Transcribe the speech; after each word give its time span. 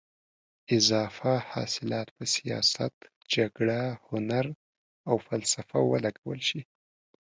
اضافه 0.77 1.33
حاصلات 1.51 2.07
په 2.15 2.23
سیاست، 2.35 2.93
جګړه، 3.33 3.79
هنر 4.07 4.45
او 5.09 5.15
فلسفه 5.27 5.77
ولګول 5.91 6.39
شول. 6.47 6.63